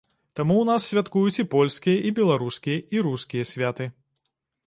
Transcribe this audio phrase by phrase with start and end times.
[0.37, 3.91] Таму ў нас святкуюць і польскія, і беларускія, і рускія святы.